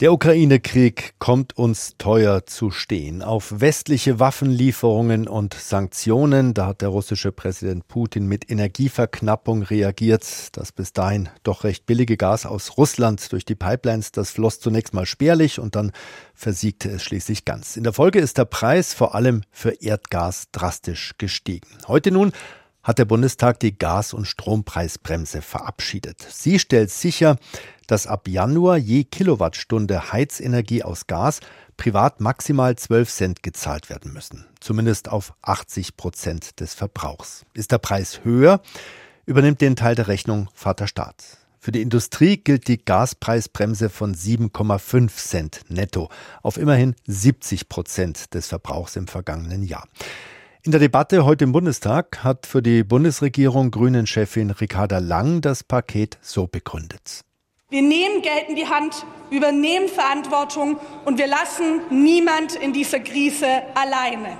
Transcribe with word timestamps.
Der 0.00 0.12
Ukraine-Krieg 0.12 1.14
kommt 1.18 1.58
uns 1.58 1.96
teuer 1.98 2.46
zu 2.46 2.70
stehen. 2.70 3.20
Auf 3.20 3.60
westliche 3.60 4.20
Waffenlieferungen 4.20 5.26
und 5.26 5.54
Sanktionen, 5.54 6.54
da 6.54 6.66
hat 6.66 6.82
der 6.82 6.90
russische 6.90 7.32
Präsident 7.32 7.88
Putin 7.88 8.28
mit 8.28 8.48
Energieverknappung 8.48 9.64
reagiert. 9.64 10.56
Das 10.56 10.70
bis 10.70 10.92
dahin 10.92 11.28
doch 11.42 11.64
recht 11.64 11.84
billige 11.84 12.16
Gas 12.16 12.46
aus 12.46 12.76
Russland 12.76 13.32
durch 13.32 13.44
die 13.44 13.56
Pipelines, 13.56 14.12
das 14.12 14.30
floss 14.30 14.60
zunächst 14.60 14.94
mal 14.94 15.04
spärlich 15.04 15.58
und 15.58 15.74
dann 15.74 15.90
versiegte 16.32 16.88
es 16.90 17.02
schließlich 17.02 17.44
ganz. 17.44 17.76
In 17.76 17.82
der 17.82 17.92
Folge 17.92 18.20
ist 18.20 18.38
der 18.38 18.44
Preis 18.44 18.94
vor 18.94 19.16
allem 19.16 19.42
für 19.50 19.82
Erdgas 19.82 20.46
drastisch 20.52 21.14
gestiegen. 21.18 21.66
Heute 21.88 22.12
nun 22.12 22.30
hat 22.88 22.98
der 22.98 23.04
Bundestag 23.04 23.60
die 23.60 23.76
Gas- 23.76 24.14
und 24.14 24.24
Strompreisbremse 24.24 25.42
verabschiedet. 25.42 26.26
Sie 26.30 26.58
stellt 26.58 26.90
sicher, 26.90 27.36
dass 27.86 28.06
ab 28.06 28.26
Januar 28.26 28.78
je 28.78 29.04
Kilowattstunde 29.04 30.10
Heizenergie 30.10 30.82
aus 30.82 31.06
Gas 31.06 31.40
privat 31.76 32.22
maximal 32.22 32.76
12 32.76 33.10
Cent 33.10 33.42
gezahlt 33.42 33.90
werden 33.90 34.14
müssen, 34.14 34.46
zumindest 34.58 35.10
auf 35.10 35.34
80 35.42 35.98
Prozent 35.98 36.60
des 36.60 36.72
Verbrauchs. 36.72 37.44
Ist 37.52 37.72
der 37.72 37.78
Preis 37.78 38.24
höher, 38.24 38.62
übernimmt 39.26 39.60
den 39.60 39.76
Teil 39.76 39.94
der 39.94 40.08
Rechnung 40.08 40.48
Vater 40.54 40.86
Staat. 40.86 41.36
Für 41.58 41.72
die 41.72 41.82
Industrie 41.82 42.38
gilt 42.38 42.68
die 42.68 42.82
Gaspreisbremse 42.82 43.90
von 43.90 44.14
7,5 44.14 45.14
Cent 45.14 45.60
netto 45.68 46.08
auf 46.42 46.56
immerhin 46.56 46.94
70 47.06 47.68
Prozent 47.68 48.32
des 48.32 48.46
Verbrauchs 48.46 48.96
im 48.96 49.08
vergangenen 49.08 49.62
Jahr. 49.62 49.86
In 50.64 50.72
der 50.72 50.80
Debatte 50.80 51.24
heute 51.24 51.44
im 51.44 51.52
Bundestag 51.52 52.24
hat 52.24 52.44
für 52.44 52.62
die 52.62 52.82
Bundesregierung 52.82 53.70
Grünen-Chefin 53.70 54.50
Ricarda 54.50 54.98
Lang 54.98 55.40
das 55.40 55.62
Paket 55.62 56.18
so 56.20 56.48
begründet. 56.48 57.20
Wir 57.70 57.82
nehmen 57.82 58.22
Geld 58.22 58.48
in 58.48 58.56
die 58.56 58.66
Hand, 58.66 59.06
übernehmen 59.30 59.88
Verantwortung 59.88 60.80
und 61.04 61.16
wir 61.16 61.28
lassen 61.28 61.82
niemand 61.90 62.56
in 62.56 62.72
dieser 62.72 62.98
Krise 62.98 63.46
alleine. 63.76 64.36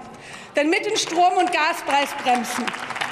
Denn 0.56 0.68
mit 0.70 0.86
den 0.86 0.96
Strom- 0.96 1.38
und 1.38 1.52
Gaspreisbremsen, 1.52 2.64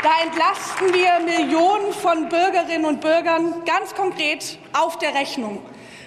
da 0.03 0.11
entlasten 0.25 0.93
wir 0.93 1.21
Millionen 1.25 1.93
von 1.93 2.29
Bürgerinnen 2.29 2.87
und 2.87 3.01
Bürgern 3.01 3.65
ganz 3.65 3.95
konkret 3.95 4.59
auf 4.73 4.99
der 4.99 5.15
Rechnung. 5.15 5.61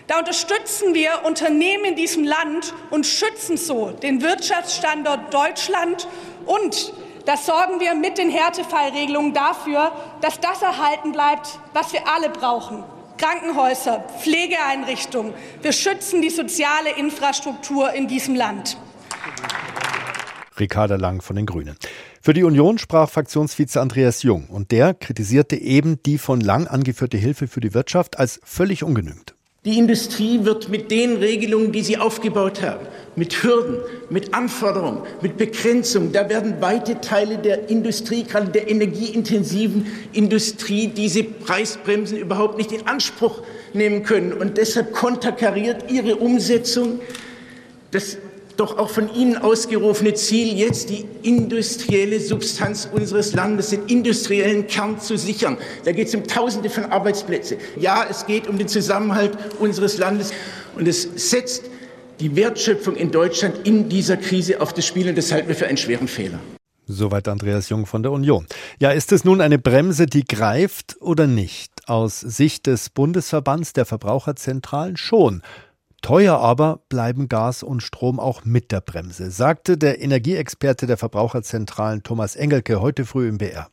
Da 0.09 0.17
unterstützen 0.17 0.95
wir 0.95 1.23
Unternehmen 1.23 1.85
in 1.85 1.95
diesem 1.95 2.23
Land 2.23 2.73
und 2.89 3.05
schützen 3.05 3.57
so 3.57 3.91
den 3.91 4.23
Wirtschaftsstandort 4.23 5.31
Deutschland 5.31 6.07
und 6.47 6.93
das 7.27 7.45
sorgen 7.45 7.79
wir 7.79 7.93
mit 7.93 8.17
den 8.17 8.31
Härtefallregelungen 8.31 9.35
dafür, 9.35 9.91
dass 10.21 10.39
das 10.39 10.63
erhalten 10.63 11.11
bleibt, 11.11 11.59
was 11.73 11.93
wir 11.93 12.07
alle 12.07 12.31
brauchen. 12.31 12.83
Krankenhäuser, 13.19 14.03
Pflegeeinrichtungen. 14.19 15.35
Wir 15.61 15.73
schützen 15.73 16.23
die 16.23 16.31
soziale 16.31 16.89
Infrastruktur 16.97 17.93
in 17.93 18.07
diesem 18.07 18.33
Land. 18.33 18.77
Ricarda 20.59 20.95
Lang 20.95 21.21
von 21.21 21.35
den 21.35 21.45
Grünen. 21.45 21.77
Für 22.19 22.33
die 22.33 22.43
Union 22.43 22.79
sprach 22.79 23.11
Fraktionsvize 23.11 23.79
Andreas 23.79 24.23
Jung 24.23 24.47
und 24.47 24.71
der 24.71 24.95
kritisierte 24.95 25.55
eben 25.55 26.01
die 26.01 26.17
von 26.17 26.41
Lang 26.41 26.65
angeführte 26.65 27.17
Hilfe 27.17 27.47
für 27.47 27.59
die 27.59 27.75
Wirtschaft 27.75 28.17
als 28.17 28.41
völlig 28.43 28.83
ungenügend. 28.83 29.35
Die 29.65 29.77
Industrie 29.77 30.45
wird 30.45 30.69
mit 30.69 30.89
den 30.89 31.17
Regelungen, 31.17 31.73
die 31.73 31.81
sie 31.81 31.97
aufgebaut 31.97 32.61
haben, 32.61 32.87
mit 33.17 33.43
Hürden, 33.43 33.75
mit 34.09 34.33
Anforderungen, 34.33 35.01
mit 35.21 35.35
Begrenzungen, 35.35 36.13
da 36.13 36.29
werden 36.29 36.61
weite 36.61 37.01
Teile 37.01 37.37
der 37.37 37.69
Industrie, 37.69 38.23
gerade 38.23 38.51
der 38.51 38.71
energieintensiven 38.71 39.85
Industrie, 40.13 40.87
diese 40.87 41.23
Preisbremsen 41.25 42.17
überhaupt 42.17 42.57
nicht 42.57 42.71
in 42.71 42.87
Anspruch 42.87 43.41
nehmen 43.73 44.03
können. 44.03 44.31
Und 44.31 44.57
deshalb 44.57 44.93
konterkariert 44.93 45.91
ihre 45.91 46.15
Umsetzung 46.15 47.01
das 47.91 48.17
doch 48.59 48.77
auch 48.77 48.89
von 48.89 49.13
Ihnen 49.13 49.37
ausgerufene 49.37 50.13
Ziel, 50.13 50.57
jetzt 50.57 50.89
die 50.89 51.05
industrielle 51.23 52.19
Substanz 52.19 52.89
unseres 52.91 53.33
Landes, 53.33 53.69
den 53.69 53.85
industriellen 53.87 54.67
Kern 54.67 54.99
zu 54.99 55.17
sichern. 55.17 55.57
Da 55.85 55.91
geht 55.91 56.09
es 56.09 56.15
um 56.15 56.25
Tausende 56.25 56.69
von 56.69 56.85
Arbeitsplätzen. 56.85 57.57
Ja, 57.79 58.05
es 58.09 58.25
geht 58.25 58.47
um 58.47 58.57
den 58.57 58.67
Zusammenhalt 58.67 59.37
unseres 59.59 59.97
Landes 59.97 60.31
und 60.75 60.87
es 60.87 61.03
setzt 61.29 61.63
die 62.19 62.35
Wertschöpfung 62.35 62.95
in 62.95 63.11
Deutschland 63.11 63.65
in 63.65 63.87
dieser 63.87 64.17
Krise 64.17 64.59
auf 64.59 64.73
das 64.73 64.85
Spiel 64.85 65.07
und 65.07 65.17
das 65.17 65.31
halten 65.31 65.47
wir 65.47 65.55
für 65.55 65.67
einen 65.67 65.77
schweren 65.77 66.07
Fehler. 66.07 66.39
Soweit 66.91 67.27
Andreas 67.27 67.69
Jung 67.69 67.85
von 67.85 68.01
der 68.01 68.11
Union. 68.11 68.47
Ja, 68.79 68.89
ist 68.89 69.11
es 69.11 69.23
nun 69.23 69.41
eine 69.41 69.59
Bremse, 69.59 70.07
die 70.07 70.25
greift 70.25 70.97
oder 70.99 71.27
nicht? 71.27 71.71
Aus 71.87 72.19
Sicht 72.19 72.65
des 72.65 72.89
Bundesverbands 72.89 73.73
der 73.73 73.85
Verbraucherzentralen 73.85 74.97
schon. 74.97 75.43
Teuer 76.01 76.39
aber 76.39 76.83
bleiben 76.89 77.29
Gas 77.29 77.63
und 77.63 77.83
Strom 77.83 78.19
auch 78.19 78.45
mit 78.45 78.71
der 78.71 78.81
Bremse, 78.81 79.31
sagte 79.31 79.77
der 79.77 80.01
Energieexperte 80.01 80.87
der 80.87 80.97
Verbraucherzentralen 80.97 82.03
Thomas 82.03 82.35
Engelke 82.35 82.81
heute 82.81 83.05
früh 83.05 83.27
im 83.27 83.37
BR. 83.37 83.69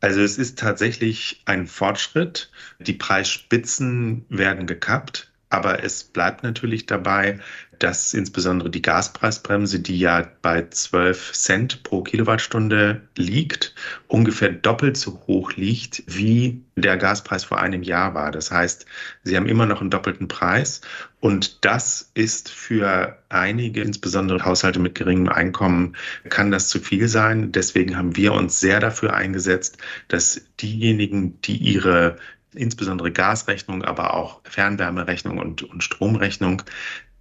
Also 0.00 0.20
es 0.20 0.38
ist 0.38 0.58
tatsächlich 0.58 1.42
ein 1.46 1.66
Fortschritt. 1.66 2.50
Die 2.78 2.92
Preisspitzen 2.92 4.26
werden 4.28 4.66
gekappt. 4.66 5.32
Aber 5.54 5.84
es 5.84 6.02
bleibt 6.02 6.42
natürlich 6.42 6.86
dabei, 6.86 7.38
dass 7.78 8.12
insbesondere 8.12 8.70
die 8.70 8.82
Gaspreisbremse, 8.82 9.78
die 9.78 10.00
ja 10.00 10.28
bei 10.42 10.66
12 10.68 11.32
Cent 11.32 11.82
pro 11.84 12.02
Kilowattstunde 12.02 13.02
liegt, 13.16 13.72
ungefähr 14.08 14.50
doppelt 14.50 14.96
so 14.96 15.22
hoch 15.28 15.52
liegt, 15.52 16.02
wie 16.06 16.64
der 16.74 16.96
Gaspreis 16.96 17.44
vor 17.44 17.60
einem 17.60 17.84
Jahr 17.84 18.14
war. 18.14 18.32
Das 18.32 18.50
heißt, 18.50 18.86
sie 19.22 19.36
haben 19.36 19.46
immer 19.46 19.66
noch 19.66 19.80
einen 19.80 19.90
doppelten 19.90 20.26
Preis. 20.26 20.80
Und 21.20 21.64
das 21.64 22.10
ist 22.14 22.50
für 22.50 23.16
einige, 23.28 23.80
insbesondere 23.80 24.44
Haushalte 24.44 24.80
mit 24.80 24.96
geringem 24.96 25.28
Einkommen, 25.28 25.96
kann 26.28 26.50
das 26.50 26.68
zu 26.68 26.80
viel 26.80 27.06
sein. 27.06 27.52
Deswegen 27.52 27.96
haben 27.96 28.16
wir 28.16 28.32
uns 28.32 28.58
sehr 28.58 28.80
dafür 28.80 29.14
eingesetzt, 29.14 29.78
dass 30.08 30.42
diejenigen, 30.60 31.40
die 31.42 31.56
ihre 31.56 32.16
insbesondere 32.54 33.12
Gasrechnung, 33.12 33.82
aber 33.82 34.14
auch 34.14 34.40
Fernwärmerechnung 34.44 35.38
und, 35.38 35.62
und 35.62 35.82
Stromrechnung, 35.82 36.62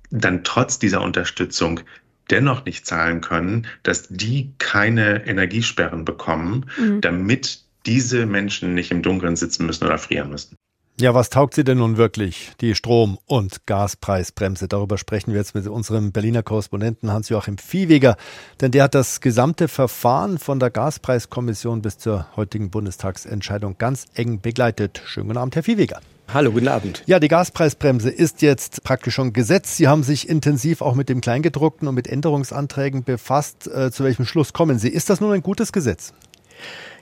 dann 0.10 0.44
trotz 0.44 0.80
dieser 0.80 1.02
Unterstützung 1.02 1.82
dennoch 2.30 2.66
nicht 2.66 2.86
zahlen 2.86 3.22
können, 3.22 3.68
dass 3.84 4.08
die 4.10 4.54
keine 4.58 5.26
Energiesperren 5.26 6.06
bekommen, 6.06 6.70
mhm. 6.78 7.02
damit 7.02 7.64
diese 7.86 8.26
Menschen 8.26 8.74
nicht 8.74 8.92
im 8.92 9.02
Dunkeln 9.02 9.36
sitzen 9.36 9.66
müssen 9.66 9.86
oder 9.86 9.98
frieren 9.98 10.30
müssen. 10.30 10.56
Ja, 11.04 11.14
was 11.14 11.30
taugt 11.30 11.54
sie 11.54 11.66
denn 11.66 11.80
nun 11.80 11.98
wirklich, 11.98 12.54
die 12.62 12.76
Strom- 12.76 13.20
und 13.26 13.66
Gaspreisbremse? 13.66 14.70
Darüber 14.70 14.98
sprechen 14.98 15.34
wir 15.34 15.40
jetzt 15.40 15.54
mit 15.54 15.68
unserem 15.68 16.14
Berliner 16.14 16.44
Korrespondenten 16.44 17.12
Hans-Joachim 17.12 17.58
Viehweger, 17.58 18.16
denn 18.62 18.72
der 18.72 18.84
hat 18.84 18.96
das 18.96 19.20
gesamte 19.20 19.68
Verfahren 19.68 20.38
von 20.40 20.62
der 20.62 20.70
Gaspreiskommission 20.70 21.82
bis 21.82 21.98
zur 21.98 22.28
heutigen 22.38 22.70
Bundestagsentscheidung 22.70 23.78
ganz 23.78 24.06
eng 24.14 24.40
begleitet. 24.40 25.02
Schönen 25.06 25.28
guten 25.28 25.40
Abend, 25.40 25.58
Herr 25.58 25.64
Viehweger. 25.64 26.00
Hallo, 26.34 26.54
guten 26.54 26.70
Abend. 26.70 27.04
Ja, 27.06 27.20
die 27.20 27.28
Gaspreisbremse 27.28 28.10
ist 28.10 28.42
jetzt 28.42 28.86
praktisch 28.86 29.16
schon 29.16 29.34
gesetzt. 29.34 29.76
Sie 29.76 29.90
haben 29.90 30.04
sich 30.04 30.30
intensiv 30.30 30.82
auch 30.82 30.96
mit 30.96 31.10
dem 31.10 31.20
Kleingedruckten 31.20 31.90
und 31.90 31.96
mit 31.96 32.08
Änderungsanträgen 32.08 33.04
befasst. 33.04 33.68
Äh, 33.68 33.92
zu 33.92 34.06
welchem 34.06 34.26
Schluss 34.26 34.54
kommen 34.54 34.80
Sie? 34.80 34.88
Ist 34.88 35.10
das 35.10 35.20
nun 35.20 35.34
ein 35.34 35.44
gutes 35.44 35.74
Gesetz? 35.74 36.14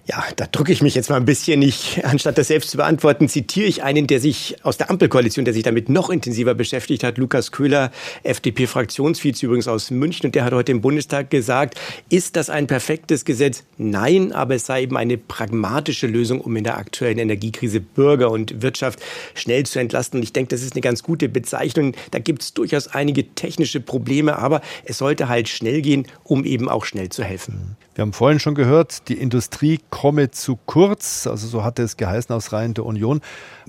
Ja, 0.07 0.23
da 0.35 0.47
drücke 0.47 0.71
ich 0.71 0.81
mich 0.81 0.95
jetzt 0.95 1.11
mal 1.11 1.17
ein 1.17 1.25
bisschen. 1.25 1.61
Ich, 1.61 2.03
anstatt 2.03 2.37
das 2.37 2.47
selbst 2.47 2.71
zu 2.71 2.77
beantworten, 2.77 3.29
zitiere 3.29 3.67
ich 3.67 3.83
einen, 3.83 4.07
der 4.07 4.19
sich 4.19 4.55
aus 4.63 4.77
der 4.77 4.89
Ampelkoalition, 4.89 5.45
der 5.45 5.53
sich 5.53 5.61
damit 5.61 5.89
noch 5.89 6.09
intensiver 6.09 6.55
beschäftigt 6.55 7.03
hat, 7.03 7.19
Lukas 7.19 7.51
Köhler, 7.51 7.91
FDP-Fraktionsvize 8.23 9.45
übrigens 9.45 9.67
aus 9.67 9.91
München. 9.91 10.25
Und 10.25 10.35
der 10.35 10.43
hat 10.43 10.53
heute 10.53 10.71
im 10.71 10.81
Bundestag 10.81 11.29
gesagt, 11.29 11.79
ist 12.09 12.35
das 12.35 12.49
ein 12.49 12.65
perfektes 12.65 13.25
Gesetz? 13.25 13.63
Nein, 13.77 14.31
aber 14.31 14.55
es 14.55 14.65
sei 14.65 14.83
eben 14.83 14.97
eine 14.97 15.17
pragmatische 15.17 16.07
Lösung, 16.07 16.41
um 16.41 16.55
in 16.55 16.63
der 16.63 16.77
aktuellen 16.77 17.19
Energiekrise 17.19 17.79
Bürger 17.79 18.31
und 18.31 18.63
Wirtschaft 18.63 18.99
schnell 19.35 19.67
zu 19.67 19.77
entlasten. 19.77 20.19
Und 20.19 20.23
ich 20.23 20.33
denke, 20.33 20.49
das 20.49 20.63
ist 20.63 20.73
eine 20.73 20.81
ganz 20.81 21.03
gute 21.03 21.29
Bezeichnung. 21.29 21.93
Da 22.09 22.17
gibt 22.17 22.41
es 22.41 22.55
durchaus 22.55 22.87
einige 22.87 23.35
technische 23.35 23.79
Probleme, 23.79 24.37
aber 24.39 24.61
es 24.83 24.97
sollte 24.97 25.29
halt 25.29 25.47
schnell 25.47 25.83
gehen, 25.83 26.07
um 26.23 26.43
eben 26.43 26.69
auch 26.69 26.85
schnell 26.85 27.09
zu 27.09 27.23
helfen. 27.23 27.77
Wir 27.93 28.03
haben 28.03 28.13
vorhin 28.13 28.39
schon 28.39 28.55
gehört, 28.55 29.09
die 29.09 29.15
Industrie 29.15 29.79
komme 29.91 30.31
zu 30.31 30.57
kurz, 30.65 31.27
also 31.27 31.47
so 31.47 31.63
hatte 31.63 31.83
es 31.83 31.97
geheißen 31.97 32.33
aus 32.33 32.51
Reihen 32.51 32.73
der 32.73 32.85
Union. 32.85 33.21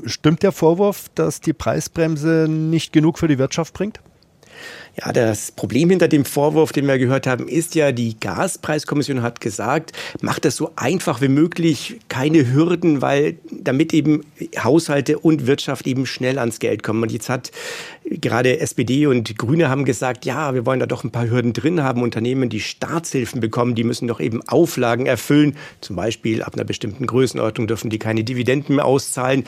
Stimmt 0.07 0.43
der 0.43 0.53
Vorwurf, 0.53 1.11
dass 1.15 1.43
die 1.43 1.53
Preisbremse 1.53 2.47
nicht 2.49 2.95
genug 2.95 3.19
für 3.19 3.29
die 3.29 3.39
Wirtschaft 3.39 3.75
bringt? 3.75 4.01
Ja, 5.01 5.11
das 5.13 5.53
Problem 5.53 5.89
hinter 5.89 6.07
dem 6.07 6.27
Vorwurf, 6.27 6.73
den 6.73 6.87
wir 6.87 6.99
gehört 6.99 7.27
haben, 7.27 7.49
ist 7.49 7.75
ja, 7.75 7.93
die 7.93 8.19
Gaspreiskommission 8.21 9.23
hat 9.23 9.41
gesagt, 9.41 9.93
macht 10.21 10.45
das 10.45 10.57
so 10.57 10.71
einfach 10.77 11.23
wie 11.23 11.29
möglich, 11.29 12.01
keine 12.09 12.53
Hürden, 12.53 13.01
weil 13.01 13.39
damit 13.51 13.95
eben 13.95 14.25
Haushalte 14.59 15.19
und 15.19 15.47
Wirtschaft 15.47 15.87
eben 15.87 16.05
schnell 16.05 16.39
ans 16.39 16.59
Geld 16.59 16.83
kommen. 16.83 17.03
Und 17.03 17.11
jetzt 17.11 17.31
hat 17.31 17.53
Gerade 18.05 18.59
SPD 18.59 19.07
und 19.07 19.39
Grüne 19.39 19.69
haben 19.69 19.85
gesagt, 19.85 20.25
ja, 20.25 20.55
wir 20.55 20.67
wollen 20.67 20.81
da 20.81 20.87
doch 20.87 21.05
ein 21.05 21.13
paar 21.13 21.31
Hürden 21.31 21.53
drin 21.53 21.83
haben. 21.83 22.03
Unternehmen, 22.03 22.49
die 22.49 22.61
Staatshilfen 22.61 23.41
bekommen, 23.41 23.75
die 23.75 23.85
müssen 23.85 24.09
doch 24.09 24.21
eben 24.21 24.43
Auflagen 24.49 25.07
erfüllen. 25.07 25.57
Zum 25.81 25.97
Beispiel 25.97 26.43
ab 26.43 26.55
einer 26.55 26.65
bestimmten 26.65 27.07
Größenordnung 27.07 27.69
dürfen 27.69 27.91
die 27.91 27.99
keine 27.99 28.25
Dividenden 28.25 28.77
mehr 28.77 28.85
auszahlen. 28.85 29.45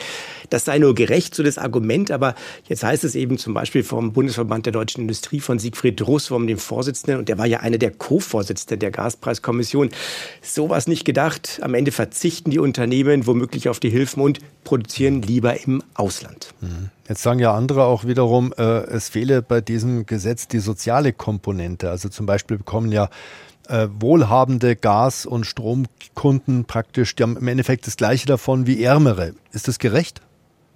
Das 0.49 0.65
sei 0.65 0.79
nur 0.79 0.95
gerecht, 0.95 1.35
so 1.35 1.43
das 1.43 1.57
Argument. 1.57 2.11
Aber 2.11 2.35
jetzt 2.67 2.83
heißt 2.83 3.03
es 3.03 3.15
eben 3.15 3.37
zum 3.37 3.53
Beispiel 3.53 3.83
vom 3.83 4.13
Bundesverband 4.13 4.65
der 4.65 4.73
deutschen 4.73 5.01
Industrie 5.01 5.41
von 5.41 5.59
Siegfried 5.59 6.01
Russwurm, 6.07 6.47
dem 6.47 6.57
Vorsitzenden, 6.57 7.19
und 7.19 7.29
der 7.29 7.37
war 7.37 7.45
ja 7.45 7.59
einer 7.59 7.77
der 7.77 7.91
Co-Vorsitzenden 7.91 8.79
der 8.79 8.91
Gaspreiskommission, 8.91 9.89
sowas 10.41 10.87
nicht 10.87 11.03
gedacht. 11.03 11.59
Am 11.61 11.73
Ende 11.73 11.91
verzichten 11.91 12.51
die 12.51 12.59
Unternehmen 12.59 13.27
womöglich 13.27 13.67
auf 13.67 13.79
die 13.79 13.89
Hilfen 13.89 14.21
und 14.21 14.39
produzieren 14.63 15.21
lieber 15.21 15.59
im 15.65 15.83
Ausland. 15.93 16.53
Mhm. 16.61 16.89
Jetzt 17.07 17.21
sagen 17.21 17.39
ja 17.39 17.53
andere 17.53 17.85
auch 17.85 18.05
wiederum, 18.05 18.53
äh, 18.57 18.63
es 18.63 19.09
fehle 19.09 19.41
bei 19.41 19.61
diesem 19.61 20.05
Gesetz 20.05 20.47
die 20.47 20.59
soziale 20.59 21.13
Komponente. 21.13 21.89
Also 21.89 22.09
zum 22.09 22.25
Beispiel 22.25 22.57
bekommen 22.57 22.91
ja 22.91 23.09
äh, 23.67 23.87
wohlhabende 23.99 24.75
Gas- 24.75 25.25
und 25.25 25.45
Stromkunden 25.45 26.65
praktisch, 26.65 27.15
die 27.15 27.23
haben 27.23 27.37
im 27.37 27.47
Endeffekt 27.47 27.85
das 27.87 27.97
gleiche 27.97 28.25
davon 28.25 28.65
wie 28.65 28.83
ärmere. 28.83 29.33
Ist 29.51 29.67
das 29.67 29.79
gerecht? 29.79 30.21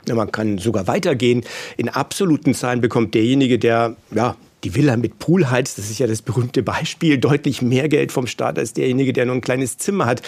Ja, 0.07 0.15
man 0.15 0.31
kann 0.31 0.59
sogar 0.59 0.87
weitergehen. 0.87 1.43
In 1.77 1.89
absoluten 1.89 2.53
Zahlen 2.53 2.81
bekommt 2.81 3.13
derjenige, 3.15 3.59
der 3.59 3.95
ja, 4.11 4.35
die 4.63 4.75
Villa 4.75 4.97
mit 4.97 5.19
Pool 5.19 5.49
heizt, 5.49 5.77
das 5.77 5.89
ist 5.89 5.99
ja 5.99 6.07
das 6.07 6.21
berühmte 6.21 6.63
Beispiel, 6.63 7.17
deutlich 7.17 7.61
mehr 7.61 7.87
Geld 7.87 8.11
vom 8.11 8.27
Staat 8.27 8.59
als 8.59 8.73
derjenige, 8.73 9.13
der 9.13 9.25
nur 9.25 9.35
ein 9.35 9.41
kleines 9.41 9.77
Zimmer 9.77 10.05
hat. 10.05 10.21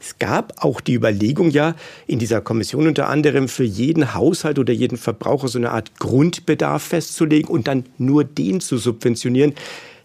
Es 0.00 0.18
gab 0.18 0.64
auch 0.64 0.80
die 0.80 0.94
Überlegung 0.94 1.50
ja 1.50 1.74
in 2.06 2.18
dieser 2.18 2.40
Kommission 2.40 2.86
unter 2.86 3.08
anderem 3.08 3.48
für 3.48 3.64
jeden 3.64 4.14
Haushalt 4.14 4.58
oder 4.58 4.72
jeden 4.72 4.98
Verbraucher 4.98 5.48
so 5.48 5.58
eine 5.58 5.70
Art 5.70 5.98
Grundbedarf 5.98 6.82
festzulegen 6.82 7.48
und 7.48 7.68
dann 7.68 7.84
nur 7.98 8.24
den 8.24 8.60
zu 8.60 8.78
subventionieren. 8.78 9.54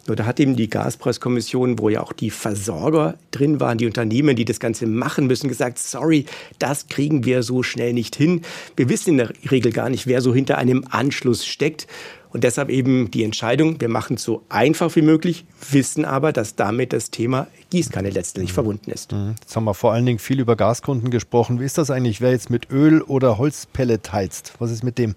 Nur 0.07 0.15
da 0.15 0.25
hat 0.25 0.39
eben 0.39 0.55
die 0.55 0.69
Gaspreiskommission, 0.69 1.79
wo 1.79 1.89
ja 1.89 2.01
auch 2.01 2.13
die 2.13 2.29
Versorger 2.29 3.17
drin 3.31 3.59
waren, 3.59 3.77
die 3.77 3.85
Unternehmen, 3.85 4.37
die 4.37 4.45
das 4.45 4.61
Ganze 4.61 4.87
machen 4.87 5.27
müssen, 5.27 5.49
gesagt, 5.49 5.77
sorry, 5.77 6.25
das 6.59 6.87
kriegen 6.87 7.25
wir 7.25 7.43
so 7.43 7.61
schnell 7.61 7.91
nicht 7.91 8.15
hin. 8.15 8.41
Wir 8.77 8.87
wissen 8.87 9.11
in 9.11 9.17
der 9.17 9.33
Regel 9.51 9.73
gar 9.73 9.89
nicht, 9.89 10.07
wer 10.07 10.21
so 10.21 10.33
hinter 10.33 10.57
einem 10.57 10.85
Anschluss 10.89 11.45
steckt. 11.45 11.87
Und 12.31 12.43
deshalb 12.43 12.69
eben 12.69 13.11
die 13.11 13.23
Entscheidung, 13.23 13.79
wir 13.79 13.89
machen 13.89 14.15
es 14.15 14.23
so 14.23 14.43
einfach 14.49 14.95
wie 14.95 15.01
möglich, 15.01 15.45
wissen 15.71 16.05
aber, 16.05 16.31
dass 16.31 16.55
damit 16.55 16.93
das 16.93 17.11
Thema 17.11 17.47
Gießkanne 17.69 18.09
letztendlich 18.09 18.51
mhm. 18.51 18.55
verbunden 18.55 18.91
ist. 18.91 19.11
Mhm. 19.11 19.35
Jetzt 19.39 19.55
haben 19.55 19.63
wir 19.63 19.73
vor 19.73 19.93
allen 19.93 20.05
Dingen 20.05 20.19
viel 20.19 20.39
über 20.39 20.55
Gaskunden 20.55 21.09
gesprochen. 21.09 21.59
Wie 21.59 21.65
ist 21.65 21.77
das 21.77 21.89
eigentlich, 21.89 22.21
wer 22.21 22.31
jetzt 22.31 22.49
mit 22.49 22.69
Öl 22.71 23.01
oder 23.01 23.37
Holzpellet 23.37 24.11
heizt? 24.11 24.53
Was 24.59 24.71
ist 24.71 24.83
mit 24.83 24.97
dem? 24.97 25.15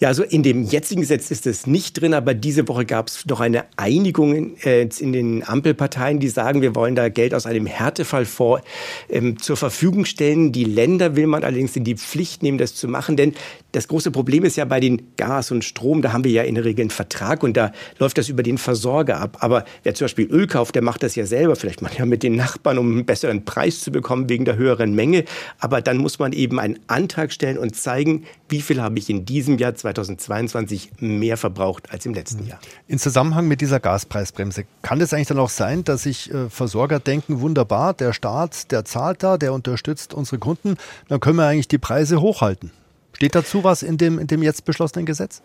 Ja, 0.00 0.06
also 0.06 0.22
in 0.22 0.44
dem 0.44 0.62
jetzigen 0.62 1.00
Gesetz 1.00 1.32
ist 1.32 1.44
es 1.44 1.66
nicht 1.66 2.00
drin, 2.00 2.14
aber 2.14 2.32
diese 2.32 2.68
Woche 2.68 2.84
gab 2.84 3.08
es 3.08 3.26
noch 3.26 3.40
eine 3.40 3.64
Einigung 3.76 4.32
in, 4.32 4.56
äh, 4.62 4.88
in, 5.00 5.12
den 5.12 5.42
Ampelparteien, 5.46 6.20
die 6.20 6.28
sagen, 6.28 6.62
wir 6.62 6.76
wollen 6.76 6.94
da 6.94 7.08
Geld 7.08 7.34
aus 7.34 7.46
einem 7.46 7.66
Härtefallfonds 7.66 8.62
ähm, 9.08 9.38
zur 9.38 9.56
Verfügung 9.56 10.04
stellen. 10.04 10.52
Die 10.52 10.62
Länder 10.62 11.16
will 11.16 11.26
man 11.26 11.42
allerdings 11.42 11.74
in 11.74 11.82
die 11.82 11.96
Pflicht 11.96 12.44
nehmen, 12.44 12.58
das 12.58 12.76
zu 12.76 12.86
machen, 12.86 13.16
denn 13.16 13.34
das 13.78 13.86
große 13.86 14.10
Problem 14.10 14.44
ist 14.44 14.56
ja 14.56 14.64
bei 14.64 14.80
den 14.80 15.14
Gas 15.16 15.52
und 15.52 15.64
Strom, 15.64 16.02
da 16.02 16.12
haben 16.12 16.24
wir 16.24 16.32
ja 16.32 16.42
in 16.42 16.56
der 16.56 16.64
Regel 16.64 16.80
einen 16.80 16.90
Vertrag 16.90 17.44
und 17.44 17.56
da 17.56 17.70
läuft 18.00 18.18
das 18.18 18.28
über 18.28 18.42
den 18.42 18.58
Versorger 18.58 19.20
ab. 19.20 19.36
Aber 19.38 19.64
wer 19.84 19.94
zum 19.94 20.06
Beispiel 20.06 20.26
Öl 20.26 20.48
kauft, 20.48 20.74
der 20.74 20.82
macht 20.82 21.04
das 21.04 21.14
ja 21.14 21.26
selber, 21.26 21.54
vielleicht 21.54 21.80
mal 21.80 21.92
ja 21.96 22.04
mit 22.04 22.24
den 22.24 22.34
Nachbarn, 22.34 22.78
um 22.78 22.90
einen 22.90 23.06
besseren 23.06 23.44
Preis 23.44 23.80
zu 23.80 23.92
bekommen 23.92 24.28
wegen 24.28 24.44
der 24.44 24.56
höheren 24.56 24.96
Menge. 24.96 25.26
Aber 25.60 25.80
dann 25.80 25.98
muss 25.98 26.18
man 26.18 26.32
eben 26.32 26.58
einen 26.58 26.80
Antrag 26.88 27.30
stellen 27.30 27.56
und 27.56 27.76
zeigen, 27.76 28.24
wie 28.48 28.62
viel 28.62 28.82
habe 28.82 28.98
ich 28.98 29.08
in 29.10 29.24
diesem 29.24 29.58
Jahr 29.58 29.76
2022 29.76 30.90
mehr 30.98 31.36
verbraucht 31.36 31.92
als 31.92 32.04
im 32.04 32.14
letzten 32.14 32.48
Jahr. 32.48 32.58
In 32.88 32.98
Zusammenhang 32.98 33.46
mit 33.46 33.60
dieser 33.60 33.78
Gaspreisbremse, 33.78 34.64
kann 34.82 35.00
es 35.00 35.14
eigentlich 35.14 35.28
dann 35.28 35.38
auch 35.38 35.50
sein, 35.50 35.84
dass 35.84 36.02
sich 36.02 36.34
äh, 36.34 36.50
Versorger 36.50 36.98
denken, 36.98 37.40
wunderbar, 37.40 37.94
der 37.94 38.12
Staat, 38.12 38.72
der 38.72 38.84
zahlt 38.84 39.22
da, 39.22 39.38
der 39.38 39.52
unterstützt 39.52 40.14
unsere 40.14 40.38
Kunden, 40.38 40.76
dann 41.06 41.20
können 41.20 41.36
wir 41.36 41.46
eigentlich 41.46 41.68
die 41.68 41.78
Preise 41.78 42.20
hochhalten? 42.20 42.72
Steht 43.18 43.34
dazu 43.34 43.64
was 43.64 43.82
in 43.82 43.96
dem, 43.98 44.20
in 44.20 44.28
dem 44.28 44.44
jetzt 44.44 44.64
beschlossenen 44.64 45.04
Gesetz? 45.04 45.42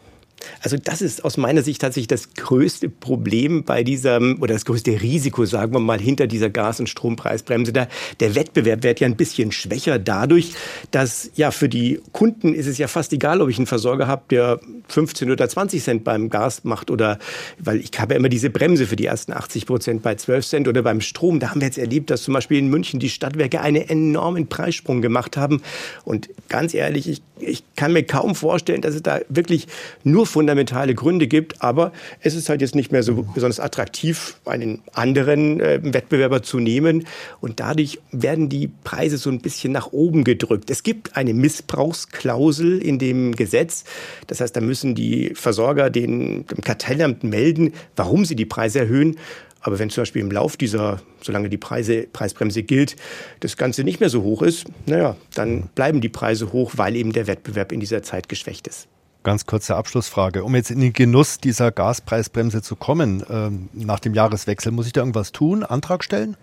Also 0.62 0.78
das 0.78 1.02
ist 1.02 1.24
aus 1.24 1.38
meiner 1.38 1.62
Sicht 1.62 1.82
tatsächlich 1.82 2.08
das 2.08 2.34
größte 2.34 2.90
Problem 2.90 3.64
bei 3.64 3.84
diesem 3.84 4.42
oder 4.42 4.54
das 4.54 4.66
größte 4.66 5.02
Risiko, 5.02 5.46
sagen 5.46 5.74
wir 5.74 5.80
mal, 5.80 6.00
hinter 6.00 6.28
dieser 6.28 6.50
Gas- 6.50 6.80
und 6.80 6.88
Strompreisbremse. 6.88 7.74
Da, 7.74 7.88
der 8.20 8.36
Wettbewerb 8.36 8.84
wird 8.84 9.00
ja 9.00 9.08
ein 9.08 9.16
bisschen 9.16 9.52
schwächer 9.52 10.00
dadurch, 10.00 10.54
dass 10.92 11.32
ja 11.36 11.52
für 11.52 11.70
die 11.70 12.00
Kunden 12.12 12.54
ist 12.54 12.68
es 12.68 12.78
ja 12.78 12.88
fast 12.88 13.14
egal, 13.14 13.42
ob 13.42 13.50
ich 13.50 13.58
einen 13.58 13.68
Versorger 13.68 14.08
habe, 14.08 14.24
der 14.30 14.60
15 14.90 15.32
oder 15.32 15.48
20 15.48 15.84
Cent 15.84 16.04
beim 16.04 16.30
Gas 16.30 16.64
macht 16.64 16.92
oder 16.92 17.20
weil 17.58 17.78
ich 17.78 17.92
habe 17.98 18.14
ja 18.14 18.20
immer 18.20 18.30
diese 18.30 18.50
Bremse 18.50 18.86
für 18.86 18.96
die 18.96 19.06
ersten 19.06 19.34
80 19.34 19.66
Prozent 19.66 20.04
bei 20.04 20.16
12 20.16 20.46
Cent 20.46 20.68
oder 20.68 20.82
beim 20.84 21.02
Strom. 21.02 21.40
Da 21.40 21.50
haben 21.50 21.62
wir 21.62 21.68
jetzt 21.68 21.78
erlebt, 21.78 22.10
dass 22.10 22.24
zum 22.24 22.34
Beispiel 22.34 22.60
in 22.60 22.68
München 22.68 23.00
die 23.00 23.10
Stadtwerke 23.10 23.62
einen 23.62 23.88
enormen 23.88 24.48
Preissprung 24.48 25.02
gemacht 25.02 25.38
haben. 25.38 25.62
Und 26.04 26.30
ganz 26.50 26.74
ehrlich, 26.74 27.08
ich, 27.08 27.22
ich 27.44 27.64
kann 27.76 27.94
mir 27.94 28.04
kaum 28.04 28.36
vorstellen, 28.36 28.82
dass 28.82 28.96
es 28.96 29.04
da 29.04 29.20
wirklich 29.30 29.68
nur 30.04 30.26
fundamentale 30.26 30.96
Gründe 30.96 31.28
gibt, 31.28 31.62
aber 31.62 31.92
es 32.22 32.36
ist 32.36 32.50
halt 32.50 32.62
jetzt 32.62 32.76
nicht 32.76 32.92
mehr 32.92 33.04
so 33.04 33.24
besonders 33.34 33.60
attraktiv, 33.60 34.38
einen 34.46 34.82
anderen 34.94 35.60
äh, 35.60 35.80
Wettbewerber 35.82 36.44
zu 36.44 36.60
nehmen 36.60 37.06
und 37.42 37.60
dadurch 37.60 38.00
werden 38.12 38.50
die 38.50 38.70
Preise 38.84 39.18
so 39.18 39.30
ein 39.30 39.40
bisschen 39.40 39.72
nach 39.72 39.92
oben 39.92 40.24
gedrückt. 40.24 40.70
Es 40.70 40.84
gibt 40.84 41.16
eine 41.16 41.34
Missbrauchsklausel 41.34 42.80
in 42.80 43.00
dem 43.00 43.36
Gesetz, 43.36 43.84
das 44.28 44.42
heißt, 44.42 44.56
da 44.56 44.62
müssen 44.62 44.96
die 44.96 45.34
Versorger 45.36 45.90
den, 45.90 46.46
dem 46.48 46.62
Kartellamt 46.62 47.24
melden, 47.24 47.74
warum 47.96 48.26
sie 48.26 48.36
die 48.36 48.46
Preise 48.46 48.80
erhöhen. 48.80 49.18
Aber 49.64 49.80
wenn 49.80 49.90
zum 49.90 50.02
Beispiel 50.02 50.22
im 50.22 50.30
Lauf 50.30 50.58
dieser, 50.58 51.02
solange 51.22 51.50
die 51.50 51.58
Preise, 51.58 52.06
Preisbremse 52.12 52.64
gilt, 52.64 52.96
das 53.40 53.58
Ganze 53.58 53.84
nicht 53.84 54.00
mehr 54.02 54.10
so 54.10 54.22
hoch 54.22 54.42
ist, 54.42 54.66
naja, 54.86 55.16
dann 55.34 55.70
bleiben 55.74 56.02
die 56.02 56.10
Preise 56.10 56.52
hoch, 56.52 56.74
weil 56.76 56.96
eben 56.96 57.14
der 57.14 57.28
Wettbewerb 57.28 57.72
in 57.72 57.80
dieser 57.80 58.04
Zeit 58.04 58.30
geschwächt 58.30 58.68
ist. 58.68 58.88
Ganz 59.24 59.46
kurze 59.46 59.76
Abschlussfrage. 59.78 60.44
Um 60.44 60.54
jetzt 60.54 60.70
in 60.70 60.82
den 60.82 60.92
Genuss 60.92 61.38
dieser 61.38 61.72
Gaspreisbremse 61.72 62.62
zu 62.62 62.76
kommen 62.76 63.24
ähm, 63.30 63.70
nach 63.72 64.02
dem 64.02 64.14
Jahreswechsel, 64.14 64.74
muss 64.74 64.86
ich 64.86 64.92
da 64.92 65.00
irgendwas 65.00 65.32
tun? 65.32 65.64
Antrag 65.64 66.04
stellen? 66.04 66.36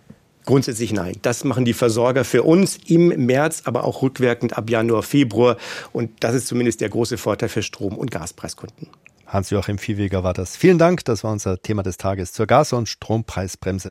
Grundsätzlich 0.47 0.95
nein. 0.95 1.17
Das 1.21 1.45
machen 1.45 1.67
die 1.67 1.75
Versorger 1.75 2.25
für 2.25 2.43
uns 2.43 2.79
im 2.87 3.09
März, 3.27 3.63
aber 3.67 3.85
auch 3.85 4.01
rückwirkend 4.01 4.57
ab 4.57 4.71
Januar, 4.71 5.03
Februar. 5.03 5.59
Und 5.93 6.11
das 6.21 6.35
ist 6.35 6.47
zumindest 6.47 6.81
der 6.81 6.89
große 6.89 7.19
Vorteil 7.19 7.51
für 7.51 7.63
Strom- 7.63 7.99
und 7.99 8.11
Gaspreiskunden. 8.11 8.89
Hans-Joachim 9.33 9.79
Viehweger 9.79 10.25
war 10.25 10.35
das. 10.35 10.57
Vielen 10.57 10.79
Dank. 10.79 11.05
Das 11.05 11.23
war 11.23 11.31
unser 11.31 11.63
Thema 11.63 11.83
des 11.83 11.97
Tages 11.97 12.33
zur 12.33 12.47
Gas- 12.47 12.73
und 12.73 12.89
Strompreisbremse. 12.89 13.91